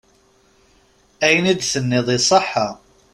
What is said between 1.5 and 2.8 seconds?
i d-tenniḍ iṣeḥḥa.